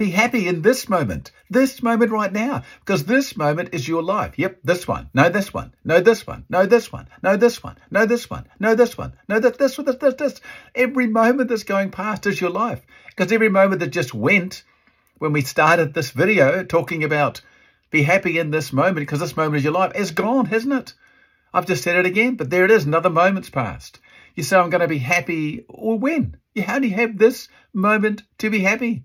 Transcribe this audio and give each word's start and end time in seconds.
Be 0.00 0.10
happy 0.10 0.48
in 0.48 0.62
this 0.62 0.88
moment, 0.88 1.30
this 1.50 1.82
moment 1.82 2.10
right 2.10 2.32
now, 2.32 2.62
because 2.78 3.04
this 3.04 3.36
moment 3.36 3.74
is 3.74 3.86
your 3.86 4.02
life. 4.02 4.38
Yep, 4.38 4.60
this 4.64 4.88
one. 4.88 5.10
No, 5.12 5.28
this 5.28 5.52
one. 5.52 5.74
No, 5.84 6.00
this 6.00 6.26
one. 6.26 6.46
No, 6.48 6.64
this 6.64 6.90
one. 6.90 7.06
No, 7.20 7.36
this 7.36 7.62
one. 7.62 7.76
No, 7.90 8.06
this 8.06 8.30
one. 8.30 8.46
No, 8.58 8.74
this 8.74 8.96
one. 8.96 9.12
No, 9.28 9.38
that 9.40 9.58
this, 9.58 9.76
this, 9.76 9.96
this, 9.96 10.14
this. 10.14 10.40
Every 10.74 11.06
moment 11.06 11.50
that's 11.50 11.64
going 11.64 11.90
past 11.90 12.24
is 12.24 12.40
your 12.40 12.48
life, 12.48 12.80
because 13.10 13.30
every 13.30 13.50
moment 13.50 13.80
that 13.80 13.88
just 13.88 14.14
went 14.14 14.64
when 15.18 15.34
we 15.34 15.42
started 15.42 15.92
this 15.92 16.12
video 16.12 16.64
talking 16.64 17.04
about 17.04 17.42
be 17.90 18.02
happy 18.02 18.38
in 18.38 18.50
this 18.50 18.72
moment, 18.72 18.96
because 18.96 19.20
this 19.20 19.36
moment 19.36 19.56
is 19.56 19.64
your 19.64 19.74
life, 19.74 19.92
is 19.94 20.12
gone, 20.12 20.46
hasn't 20.46 20.72
it? 20.72 20.94
I've 21.52 21.66
just 21.66 21.84
said 21.84 21.96
it 21.96 22.06
again, 22.06 22.36
but 22.36 22.48
there 22.48 22.64
it 22.64 22.70
is. 22.70 22.86
Another 22.86 23.10
moment's 23.10 23.50
passed. 23.50 24.00
You 24.34 24.44
say, 24.44 24.56
I'm 24.56 24.70
going 24.70 24.80
to 24.80 24.88
be 24.88 24.96
happy, 24.96 25.66
or 25.68 25.98
when? 25.98 26.38
You 26.54 26.64
only 26.66 26.88
have 26.88 27.18
this 27.18 27.48
moment 27.74 28.22
to 28.38 28.48
be 28.48 28.60
happy. 28.60 29.04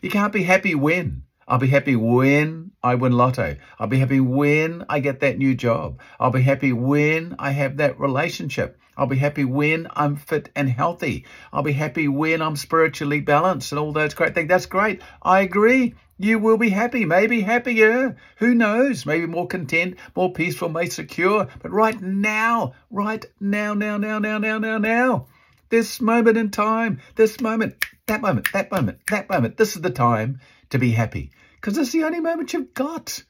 You 0.00 0.10
can't 0.10 0.32
be 0.32 0.42
happy 0.42 0.74
when. 0.74 1.22
I'll 1.46 1.58
be 1.58 1.68
happy 1.68 1.96
when 1.96 2.72
I 2.82 2.94
win 2.94 3.12
lotto. 3.12 3.56
I'll 3.78 3.86
be 3.86 3.98
happy 3.98 4.20
when 4.20 4.84
I 4.88 5.00
get 5.00 5.20
that 5.20 5.38
new 5.38 5.54
job. 5.54 6.00
I'll 6.20 6.30
be 6.30 6.42
happy 6.42 6.72
when 6.72 7.36
I 7.38 7.50
have 7.52 7.78
that 7.78 7.98
relationship. 7.98 8.78
I'll 8.98 9.06
be 9.06 9.16
happy 9.16 9.44
when 9.44 9.88
I'm 9.94 10.16
fit 10.16 10.50
and 10.54 10.68
healthy. 10.68 11.24
I'll 11.52 11.62
be 11.62 11.72
happy 11.72 12.06
when 12.06 12.42
I'm 12.42 12.56
spiritually 12.56 13.20
balanced 13.20 13.72
and 13.72 13.78
all 13.78 13.92
those 13.92 14.14
great 14.14 14.34
things. 14.34 14.48
That's 14.48 14.66
great. 14.66 15.00
I 15.22 15.40
agree. 15.40 15.94
You 16.18 16.40
will 16.40 16.58
be 16.58 16.68
happy, 16.68 17.04
maybe 17.04 17.40
happier. 17.40 18.16
Who 18.38 18.54
knows? 18.54 19.06
Maybe 19.06 19.26
more 19.26 19.46
content, 19.46 19.98
more 20.16 20.32
peaceful, 20.32 20.68
more 20.68 20.86
secure. 20.86 21.46
But 21.62 21.70
right 21.70 22.00
now, 22.00 22.74
right 22.90 23.24
now, 23.40 23.72
now, 23.74 23.98
now, 23.98 24.18
now, 24.18 24.38
now, 24.38 24.58
now, 24.58 24.78
now, 24.78 25.26
this 25.70 26.00
moment 26.00 26.36
in 26.36 26.50
time, 26.50 27.00
this 27.14 27.40
moment, 27.40 27.76
that 28.08 28.20
moment, 28.20 28.48
that 28.52 28.70
moment, 28.70 28.98
that 29.10 29.30
moment. 29.30 29.56
This 29.56 29.76
is 29.76 29.82
the 29.82 29.90
time 29.90 30.40
to 30.70 30.78
be 30.78 30.90
happy 30.90 31.30
because 31.54 31.78
is 31.78 31.92
the 31.92 32.04
only 32.04 32.20
moment 32.20 32.52
you've 32.52 32.74
got. 32.74 33.22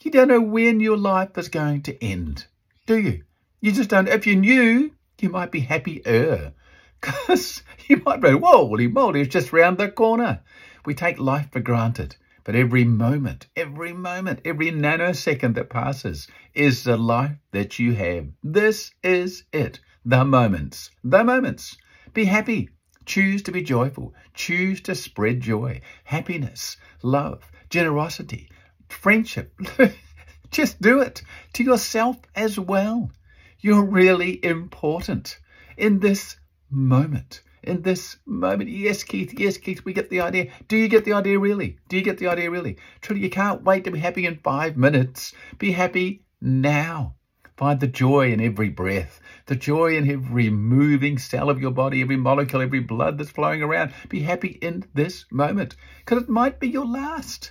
You 0.00 0.10
don't 0.10 0.28
know 0.28 0.40
when 0.40 0.80
your 0.80 0.96
life 0.96 1.36
is 1.36 1.48
going 1.48 1.82
to 1.82 2.04
end, 2.04 2.46
do 2.86 2.98
you? 2.98 3.24
You 3.60 3.72
just 3.72 3.90
don't. 3.90 4.08
If 4.08 4.26
you 4.26 4.36
knew, 4.36 4.92
you 5.20 5.28
might 5.28 5.50
be 5.50 5.60
happier 5.60 6.52
because 7.00 7.62
you 7.88 8.00
might 8.06 8.20
be, 8.20 8.32
whoa, 8.32 8.66
holy 8.66 8.88
moly, 8.88 9.22
it's 9.22 9.32
just 9.32 9.52
round 9.52 9.76
the 9.78 9.90
corner. 9.90 10.40
We 10.86 10.94
take 10.94 11.18
life 11.18 11.50
for 11.52 11.60
granted. 11.60 12.16
But 12.42 12.56
every 12.56 12.84
moment, 12.84 13.48
every 13.54 13.92
moment, 13.92 14.40
every 14.46 14.72
nanosecond 14.72 15.54
that 15.56 15.68
passes 15.68 16.26
is 16.54 16.84
the 16.84 16.96
life 16.96 17.36
that 17.52 17.78
you 17.78 17.92
have. 17.92 18.28
This 18.42 18.92
is 19.02 19.44
it. 19.52 19.80
The 20.06 20.24
moments. 20.24 20.90
The 21.04 21.22
moments. 21.22 21.76
Be 22.14 22.24
happy. 22.24 22.70
Choose 23.10 23.42
to 23.42 23.50
be 23.50 23.60
joyful. 23.60 24.14
Choose 24.34 24.80
to 24.82 24.94
spread 24.94 25.40
joy, 25.40 25.80
happiness, 26.04 26.76
love, 27.02 27.50
generosity, 27.68 28.48
friendship. 28.88 29.52
Just 30.52 30.80
do 30.80 31.00
it 31.00 31.20
to 31.54 31.64
yourself 31.64 32.18
as 32.36 32.56
well. 32.56 33.10
You're 33.58 33.84
really 33.84 34.38
important 34.44 35.40
in 35.76 35.98
this 35.98 36.36
moment. 36.70 37.42
In 37.64 37.82
this 37.82 38.16
moment. 38.26 38.70
Yes, 38.70 39.02
Keith. 39.02 39.36
Yes, 39.36 39.58
Keith. 39.58 39.84
We 39.84 39.92
get 39.92 40.08
the 40.08 40.20
idea. 40.20 40.52
Do 40.68 40.76
you 40.76 40.86
get 40.86 41.04
the 41.04 41.14
idea 41.14 41.36
really? 41.36 41.78
Do 41.88 41.96
you 41.96 42.04
get 42.04 42.18
the 42.18 42.28
idea 42.28 42.48
really? 42.48 42.76
Truly, 43.00 43.22
you 43.22 43.30
can't 43.30 43.64
wait 43.64 43.82
to 43.82 43.90
be 43.90 43.98
happy 43.98 44.24
in 44.24 44.36
five 44.36 44.76
minutes. 44.76 45.34
Be 45.58 45.72
happy 45.72 46.22
now. 46.40 47.16
Find 47.56 47.80
the 47.80 47.88
joy 47.88 48.32
in 48.32 48.40
every 48.40 48.68
breath, 48.68 49.19
the 49.50 49.56
joy 49.56 49.96
in 49.96 50.08
every 50.08 50.48
moving 50.48 51.18
cell 51.18 51.50
of 51.50 51.60
your 51.60 51.72
body, 51.72 52.00
every 52.02 52.16
molecule, 52.16 52.62
every 52.62 52.78
blood 52.78 53.18
that's 53.18 53.30
flowing 53.30 53.64
around. 53.64 53.92
Be 54.08 54.20
happy 54.20 54.56
in 54.62 54.84
this 54.94 55.24
moment 55.32 55.74
because 55.98 56.22
it 56.22 56.28
might 56.28 56.60
be 56.60 56.68
your 56.68 56.86
last. 56.86 57.50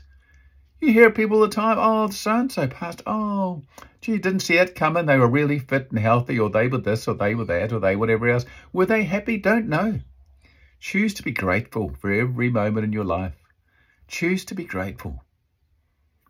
You 0.80 0.94
hear 0.94 1.12
people 1.12 1.36
all 1.36 1.44
the 1.44 1.50
time, 1.50 1.76
oh, 1.78 2.10
so 2.10 2.38
and 2.38 2.50
so 2.50 2.68
passed. 2.68 3.02
Oh, 3.06 3.64
gee, 4.00 4.18
didn't 4.18 4.40
see 4.40 4.56
it 4.56 4.76
coming. 4.76 5.08
They 5.08 5.18
were 5.18 5.28
really 5.28 5.60
fit 5.60 5.92
and 5.92 6.00
healthy, 6.00 6.40
or 6.40 6.50
they 6.50 6.70
were 6.70 6.78
this, 6.78 7.06
or 7.06 7.16
they 7.16 7.36
were 7.36 7.44
that, 7.44 7.74
or 7.74 7.82
they 7.82 7.98
whatever 7.98 8.30
else. 8.30 8.46
Were 8.72 8.86
they 8.86 9.04
happy? 9.04 9.36
Don't 9.36 9.68
know. 9.68 10.00
Choose 10.80 11.14
to 11.16 11.24
be 11.24 11.32
grateful 11.32 11.98
for 12.00 12.14
every 12.14 12.50
moment 12.50 12.86
in 12.86 12.94
your 12.94 13.04
life. 13.04 13.36
Choose 14.08 14.46
to 14.46 14.56
be 14.56 14.64
grateful. 14.64 15.26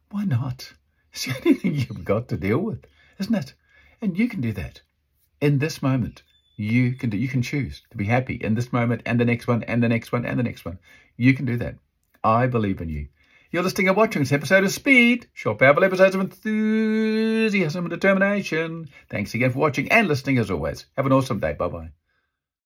Why 0.10 0.26
not? 0.26 0.74
It's 1.14 1.26
the 1.26 1.36
only 1.38 1.54
thing 1.54 1.76
you've 1.76 2.06
got 2.06 2.28
to 2.30 2.38
deal 2.38 2.58
with, 2.58 2.86
isn't 3.20 3.36
it? 3.36 3.54
And 4.02 4.18
you 4.18 4.28
can 4.28 4.42
do 4.42 4.52
that 4.54 4.82
in 5.42 5.60
this 5.60 5.82
moment. 5.82 6.24
You 6.56 6.94
can 6.94 7.10
do, 7.10 7.18
you 7.18 7.30
can 7.30 7.42
choose 7.42 7.82
to 7.92 7.98
be 7.98 8.06
happy 8.06 8.36
in 8.36 8.54
this 8.56 8.74
moment 8.74 9.02
and 9.06 9.20
the 9.20 9.26
next 9.26 9.48
one 9.48 9.64
and 9.64 9.82
the 9.82 9.88
next 9.88 10.12
one 10.12 10.26
and 10.26 10.38
the 10.38 10.44
next 10.44 10.66
one. 10.66 10.80
You 11.16 11.34
can 11.34 11.46
do 11.46 11.58
that. 11.58 11.76
I 12.24 12.48
believe 12.48 12.82
in 12.82 12.90
you. 12.90 13.08
You're 13.52 13.64
listening 13.64 13.88
and 13.88 13.98
watching 13.98 14.22
this 14.22 14.32
episode 14.32 14.64
of 14.64 14.72
Speed, 14.72 15.28
short 15.34 15.58
powerful 15.58 15.84
episodes 15.84 16.14
of 16.14 16.22
enthusiasm 16.22 17.86
and 17.86 17.90
determination. 17.90 18.90
Thanks 19.10 19.34
again 19.34 19.52
for 19.52 19.60
watching 19.60 19.92
and 19.92 20.08
listening 20.08 20.38
as 20.38 20.52
always. 20.52 20.86
Have 20.98 21.06
an 21.06 21.14
awesome 21.14 21.40
day. 21.40 21.54
Bye 21.54 21.68
bye. 21.70 21.92